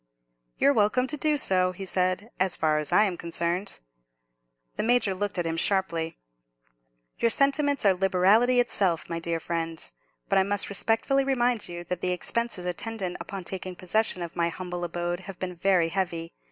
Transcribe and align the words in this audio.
"You're 0.57 0.73
welcome 0.73 1.05
to 1.05 1.15
do 1.15 1.37
so," 1.37 1.73
he 1.73 1.85
said, 1.85 2.31
"as 2.39 2.55
far 2.55 2.79
as 2.79 2.91
I 2.91 3.03
am 3.03 3.17
concerned." 3.17 3.81
The 4.75 4.81
Major 4.81 5.13
looked 5.13 5.37
at 5.37 5.45
him 5.45 5.57
sharply. 5.57 6.17
"Your 7.19 7.29
sentiments 7.29 7.85
are 7.85 7.93
liberality 7.93 8.59
itself, 8.59 9.07
my 9.11 9.19
dear 9.19 9.39
friend. 9.39 9.91
But 10.27 10.39
I 10.39 10.43
must 10.43 10.69
respectfully 10.69 11.23
remind 11.23 11.69
you 11.69 11.83
that 11.83 12.01
the 12.01 12.13
expenses 12.13 12.65
attendant 12.65 13.17
upon 13.19 13.43
taking 13.43 13.75
possession 13.75 14.23
of 14.23 14.35
my 14.35 14.49
humble 14.49 14.83
abode 14.83 15.19
have 15.19 15.37
been 15.37 15.55
very 15.55 15.89
heavy. 15.89 16.33